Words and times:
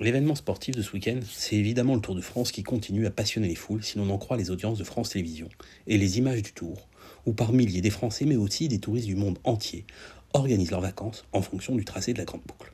L'événement 0.00 0.34
sportif 0.34 0.74
de 0.74 0.82
ce 0.82 0.92
week-end, 0.92 1.20
c'est 1.30 1.54
évidemment 1.54 1.94
le 1.94 2.00
Tour 2.00 2.16
de 2.16 2.20
France 2.20 2.50
qui 2.50 2.64
continue 2.64 3.06
à 3.06 3.12
passionner 3.12 3.46
les 3.46 3.54
foules 3.54 3.84
si 3.84 3.96
l'on 3.96 4.10
en 4.10 4.18
croit 4.18 4.36
les 4.36 4.50
audiences 4.50 4.78
de 4.78 4.84
France 4.84 5.10
Télévisions 5.10 5.48
et 5.86 5.98
les 5.98 6.18
images 6.18 6.42
du 6.42 6.52
Tour, 6.52 6.88
où 7.26 7.32
par 7.32 7.52
milliers 7.52 7.80
des 7.80 7.90
Français 7.90 8.24
mais 8.24 8.34
aussi 8.34 8.66
des 8.66 8.80
touristes 8.80 9.06
du 9.06 9.14
monde 9.14 9.38
entier 9.44 9.84
organisent 10.32 10.72
leurs 10.72 10.80
vacances 10.80 11.24
en 11.32 11.42
fonction 11.42 11.76
du 11.76 11.84
tracé 11.84 12.12
de 12.12 12.18
la 12.18 12.24
Grande 12.24 12.42
Boucle. 12.44 12.72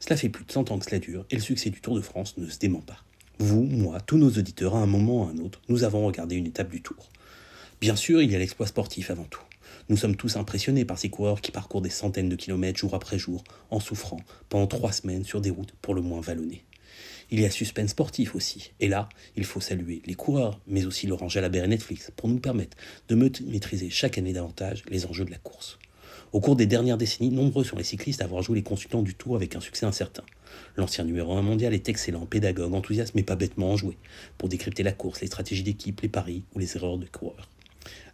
Cela 0.00 0.16
fait 0.16 0.28
plus 0.28 0.44
de 0.44 0.50
100 0.50 0.72
ans 0.72 0.78
que 0.80 0.86
cela 0.86 0.98
dure 0.98 1.26
et 1.30 1.36
le 1.36 1.42
succès 1.42 1.70
du 1.70 1.80
Tour 1.80 1.94
de 1.94 2.00
France 2.00 2.36
ne 2.38 2.48
se 2.48 2.58
dément 2.58 2.80
pas. 2.80 3.04
Vous, 3.38 3.62
moi, 3.62 4.00
tous 4.00 4.18
nos 4.18 4.30
auditeurs, 4.30 4.74
à 4.74 4.80
un 4.80 4.86
moment 4.86 5.22
ou 5.22 5.28
à 5.28 5.30
un 5.30 5.38
autre, 5.38 5.60
nous 5.68 5.84
avons 5.84 6.04
regardé 6.04 6.34
une 6.34 6.46
étape 6.46 6.70
du 6.70 6.82
Tour. 6.82 7.08
Bien 7.80 7.94
sûr, 7.94 8.20
il 8.20 8.32
y 8.32 8.34
a 8.34 8.38
l'exploit 8.38 8.66
sportif 8.66 9.12
avant 9.12 9.26
tout. 9.30 9.42
Nous 9.88 9.96
sommes 9.96 10.16
tous 10.16 10.36
impressionnés 10.36 10.84
par 10.84 10.98
ces 10.98 11.10
coureurs 11.10 11.40
qui 11.40 11.50
parcourent 11.50 11.82
des 11.82 11.90
centaines 11.90 12.28
de 12.28 12.36
kilomètres 12.36 12.78
jour 12.78 12.94
après 12.94 13.18
jour, 13.18 13.44
en 13.70 13.80
souffrant, 13.80 14.20
pendant 14.48 14.66
trois 14.66 14.92
semaines 14.92 15.24
sur 15.24 15.40
des 15.40 15.50
routes 15.50 15.72
pour 15.80 15.94
le 15.94 16.02
moins 16.02 16.20
vallonnées. 16.20 16.64
Il 17.30 17.40
y 17.40 17.44
a 17.44 17.50
suspense 17.50 17.90
sportif 17.90 18.34
aussi, 18.34 18.72
et 18.80 18.88
là, 18.88 19.08
il 19.36 19.44
faut 19.44 19.60
saluer 19.60 20.00
les 20.06 20.14
coureurs, 20.14 20.60
mais 20.66 20.86
aussi 20.86 21.06
Laurent 21.06 21.28
Jalabert 21.28 21.64
et 21.64 21.68
Netflix, 21.68 22.10
pour 22.16 22.28
nous 22.28 22.38
permettre 22.38 22.76
de 23.08 23.14
maîtriser 23.14 23.90
chaque 23.90 24.16
année 24.16 24.32
davantage 24.32 24.82
les 24.88 25.04
enjeux 25.04 25.26
de 25.26 25.30
la 25.30 25.38
course. 25.38 25.78
Au 26.32 26.40
cours 26.40 26.56
des 26.56 26.66
dernières 26.66 26.98
décennies, 26.98 27.30
nombreux 27.30 27.64
sont 27.64 27.76
les 27.76 27.84
cyclistes 27.84 28.20
à 28.20 28.24
avoir 28.24 28.42
joué 28.42 28.56
les 28.56 28.62
consultants 28.62 29.02
du 29.02 29.14
Tour 29.14 29.36
avec 29.36 29.56
un 29.56 29.60
succès 29.60 29.86
incertain. 29.86 30.24
L'ancien 30.76 31.04
numéro 31.04 31.34
1 31.34 31.42
mondial 31.42 31.72
est 31.72 31.88
excellent, 31.88 32.26
pédagogue, 32.26 32.74
enthousiaste, 32.74 33.14
mais 33.14 33.22
pas 33.22 33.36
bêtement 33.36 33.72
enjoué, 33.72 33.96
pour 34.36 34.48
décrypter 34.48 34.82
la 34.82 34.92
course, 34.92 35.20
les 35.20 35.26
stratégies 35.26 35.62
d'équipe, 35.62 36.00
les 36.00 36.08
paris 36.08 36.44
ou 36.54 36.58
les 36.58 36.76
erreurs 36.76 36.98
de 36.98 37.06
coureurs. 37.06 37.48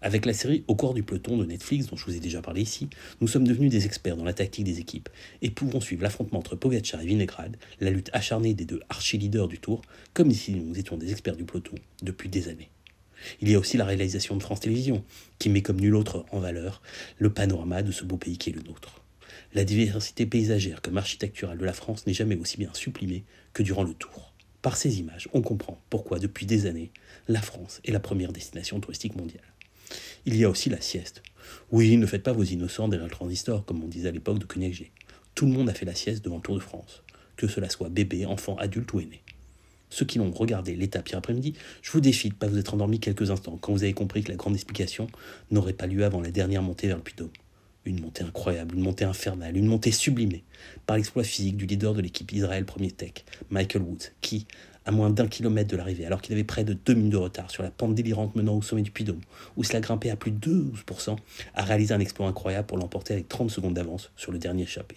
Avec 0.01 0.27
la 0.27 0.33
série 0.33 0.65
Au 0.69 0.75
corps 0.75 0.95
du 0.95 1.03
peloton 1.03 1.37
de 1.37 1.45
Netflix, 1.45 1.87
dont 1.87 1.97
je 1.97 2.05
vous 2.05 2.15
ai 2.15 2.21
déjà 2.21 2.43
parlé 2.43 2.63
ici, 2.63 2.89
nous 3.21 3.29
sommes 3.29 3.47
devenus 3.47 3.71
des 3.71 3.87
experts 3.87 4.17
dans 4.17 4.25
la 4.25 4.33
tactique 4.33 4.65
des 4.65 4.81
équipes 4.81 5.09
et 5.43 5.51
pouvons 5.51 5.81
suivre 5.81 6.03
l'affrontement 6.03 6.39
entre 6.39 6.57
Pogacar 6.57 7.01
et 7.01 7.07
Vinegrad, 7.07 7.57
la 7.81 7.91
lutte 7.91 8.11
acharnée 8.13 8.55
des 8.55 8.65
deux 8.65 8.81
archi-leaders 8.89 9.49
du 9.49 9.59
Tour, 9.59 9.83
comme 10.13 10.31
si 10.33 10.53
nous 10.55 10.79
étions 10.79 10.97
des 10.97 11.11
experts 11.11 11.37
du 11.37 11.45
peloton 11.45 11.77
depuis 12.03 12.29
des 12.29 12.49
années. 12.49 12.71
Il 13.41 13.49
y 13.49 13.55
a 13.55 13.59
aussi 13.59 13.77
la 13.77 13.85
réalisation 13.85 14.37
de 14.37 14.43
France 14.43 14.61
Télévisions, 14.61 15.05
qui 15.39 15.49
met 15.49 15.63
comme 15.63 15.81
nul 15.81 15.95
autre 15.95 16.27
en 16.31 16.41
valeur 16.41 16.83
le 17.19 17.33
panorama 17.33 17.83
de 17.83 17.93
ce 17.93 18.05
beau 18.05 18.17
pays 18.17 18.39
qui 18.39 18.51
est 18.51 18.55
le 18.55 18.63
nôtre. 18.63 19.03
La 19.55 19.65
diversité 19.65 20.27
paysagère 20.27 20.83
comme 20.83 20.99
architecturale 20.99 21.59
de 21.59 21.65
la 21.65 21.73
France 21.73 22.07
n'est 22.07 22.15
jamais 22.15 22.37
aussi 22.37 22.59
bien 22.59 22.73
supprimée 22.75 23.25
que 23.53 23.63
durant 23.63 23.85
le 23.85 23.95
Tour. 23.95 24.33
Par 24.63 24.77
ces 24.77 24.99
images, 24.99 25.29
on 25.33 25.43
comprend 25.43 25.81
pourquoi 25.91 26.19
depuis 26.19 26.47
des 26.47 26.67
années, 26.67 26.91
la 27.29 27.43
France 27.43 27.81
est 27.85 27.93
la 27.93 28.01
première 28.01 28.33
destination 28.33 28.81
touristique 28.81 29.15
mondiale. 29.15 29.45
Il 30.27 30.37
y 30.37 30.45
a 30.45 30.49
aussi 30.49 30.71
la 30.71 30.81
sieste. 30.81 31.23
Oui, 31.71 31.99
ne 31.99 32.07
faites 32.07 32.23
pas 32.23 32.33
vos 32.33 32.45
innocents 32.45 32.89
derrière 32.89 33.09
le 33.09 33.15
transistor, 33.15 33.65
comme 33.67 33.85
on 33.85 33.89
disait 33.89 34.09
à 34.09 34.13
l'époque 34.13 34.39
de 34.39 34.47
Cognac 34.47 34.73
G. 34.73 34.91
Tout 35.35 35.45
le 35.45 35.53
monde 35.53 35.69
a 35.69 35.75
fait 35.75 35.85
la 35.85 35.95
sieste 35.95 36.25
devant 36.25 36.37
le 36.37 36.43
Tour 36.43 36.55
de 36.55 36.61
France, 36.61 37.03
que 37.37 37.47
cela 37.47 37.69
soit 37.69 37.91
bébé, 37.91 38.25
enfant, 38.25 38.57
adulte 38.57 38.91
ou 38.95 39.01
aîné. 39.01 39.21
Ceux 39.91 40.07
qui 40.07 40.19
l'ont 40.19 40.31
regardé 40.33 40.77
l'étape 40.77 41.09
hier 41.11 41.19
après-midi, 41.19 41.53
je 41.83 41.93
vous 41.93 42.01
défie 42.01 42.31
de 42.31 42.35
ne 42.35 42.39
pas 42.39 42.47
vous 42.47 42.59
être 42.59 42.73
endormi 42.73 43.01
quelques 43.01 43.31
instants 43.31 43.59
quand 43.61 43.73
vous 43.73 43.83
avez 43.83 43.93
compris 43.93 44.25
que 44.25 44.31
la 44.31 44.37
grande 44.37 44.55
explication 44.55 45.09
n'aurait 45.51 45.75
pas 45.75 45.87
lieu 45.87 46.05
avant 46.05 46.23
la 46.23 46.31
dernière 46.31 46.63
montée 46.63 46.87
vers 46.87 46.97
le 46.97 47.03
puy 47.03 47.15
Une 47.87 48.01
montée 48.01 48.25
incroyable, 48.25 48.77
une 48.77 48.81
montée 48.81 49.05
infernale, 49.05 49.57
une 49.59 49.67
montée 49.67 49.93
sublimée 49.93 50.43
par 50.87 50.97
l'exploit 50.97 51.23
physique 51.23 51.59
du 51.59 51.67
leader 51.67 51.93
de 51.93 52.01
l'équipe 52.01 52.33
Israël 52.33 52.65
Premier 52.65 52.91
Tech, 52.91 53.13
Michael 53.51 53.83
Woods, 53.83 54.13
qui, 54.23 54.47
à 54.87 54.91
moins 54.91 55.11
d'un 55.11 55.27
kilomètre 55.27 55.71
de 55.71 55.77
l'arrivée, 55.77 56.07
alors 56.07 56.23
qu'il 56.23 56.33
avait 56.33 56.45
près 56.45 56.65
de 56.65 56.73
deux 56.73 56.95
minutes 56.95 57.13
de 57.13 57.19
retard 57.19 57.51
sur 57.51 57.63
la 57.63 57.71
pente 57.71 57.95
délirante 57.95 58.35
menant 58.37 58.57
au 58.57 58.63
sommet 58.63 58.81
du 58.81 58.91
Puy-Dôme, 58.91 59.21
où 59.59 59.65
cela 59.65 59.81
grimpait 59.81 60.09
à 60.09 60.17
plus 60.17 60.31
de 60.31 60.71
12%, 60.89 61.17
a 61.55 61.63
réalisé 61.63 61.93
un 61.93 62.01
exploit 62.01 62.27
incroyable 62.27 62.67
pour 62.67 62.79
l'emporter 62.79 63.13
avec 63.13 63.29
30 63.29 63.51
secondes 63.51 63.75
d'avance 63.75 64.11
sur 64.17 64.33
le 64.33 64.39
dernier 64.39 64.63
échappé. 64.63 64.97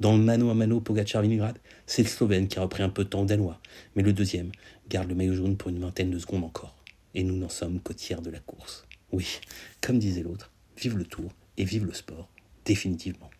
Dans 0.00 0.16
le 0.16 0.22
mano 0.22 0.48
à 0.48 0.54
mano 0.54 0.80
Pogacar-Vinigrad, 0.80 1.58
c'est 1.86 2.02
le 2.02 2.08
Slovène 2.08 2.48
qui 2.48 2.58
a 2.58 2.62
repris 2.62 2.82
un 2.82 2.88
peu 2.88 3.04
de 3.04 3.10
temps 3.10 3.24
danois, 3.24 3.60
mais 3.96 4.02
le 4.02 4.14
deuxième 4.14 4.50
garde 4.88 5.08
le 5.08 5.14
maillot 5.14 5.34
jaune 5.34 5.56
pour 5.56 5.68
une 5.68 5.78
vingtaine 5.78 6.10
de 6.10 6.18
secondes 6.18 6.44
encore. 6.44 6.74
Et 7.14 7.22
nous 7.22 7.36
n'en 7.36 7.50
sommes 7.50 7.80
qu'au 7.80 7.92
tiers 7.92 8.22
de 8.22 8.30
la 8.30 8.40
course. 8.40 8.86
Oui, 9.12 9.40
comme 9.82 9.98
disait 9.98 10.22
l'autre, 10.22 10.50
vive 10.76 10.96
le 10.96 11.04
tour 11.04 11.30
et 11.56 11.64
vive 11.64 11.86
le 11.86 11.94
sport, 11.94 12.28
définitivement. 12.64 13.30